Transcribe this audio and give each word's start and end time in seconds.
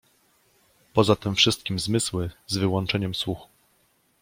Poza 0.93 1.15
tym 1.15 1.35
wszystkim 1.35 1.79
zmysły, 1.79 2.29
z 2.47 2.57
wyłączeniem 2.57 3.15
słuchu 3.15 3.47